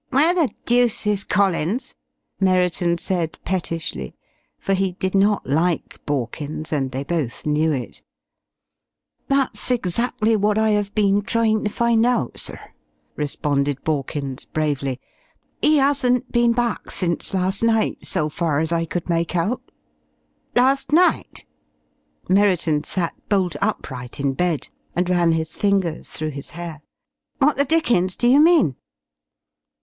"Where 0.09 0.33
the 0.33 0.49
deuce 0.65 1.05
is 1.05 1.23
Collins?" 1.23 1.93
Merriton 2.39 2.97
said 2.97 3.37
pettishly, 3.45 4.15
for 4.57 4.73
he 4.73 4.93
did 4.93 5.13
not 5.13 5.45
like 5.45 6.03
Borkins, 6.07 6.71
and 6.71 6.89
they 6.89 7.03
both 7.03 7.45
knew 7.45 7.71
it. 7.71 8.01
"That's 9.27 9.69
exactly 9.69 10.35
what 10.35 10.57
I 10.57 10.75
'ave 10.75 10.89
been 10.95 11.21
tryin' 11.21 11.63
ter 11.65 11.69
find 11.69 12.03
out, 12.03 12.39
sir," 12.39 12.57
responded 13.15 13.83
Borkins, 13.83 14.43
bravely. 14.43 14.99
"'E 15.63 15.79
'asn't 15.79 16.31
been 16.31 16.53
back 16.53 16.89
since 16.89 17.31
last 17.31 17.61
night, 17.61 17.99
so 18.03 18.27
far 18.27 18.59
as 18.59 18.71
I 18.71 18.85
could 18.85 19.07
make 19.07 19.35
out." 19.35 19.61
"Last 20.55 20.91
night?" 20.91 21.45
Merriton 22.27 22.83
sat 22.83 23.13
bolt 23.29 23.55
upright 23.61 24.19
in 24.19 24.33
bed 24.33 24.69
and 24.95 25.07
ran 25.11 25.33
his 25.33 25.55
fingers 25.55 26.09
through 26.09 26.31
his 26.31 26.49
hair. 26.57 26.81
"What 27.37 27.57
the 27.57 27.65
dickens 27.65 28.15
do 28.17 28.27
you 28.27 28.39
mean?" 28.41 28.77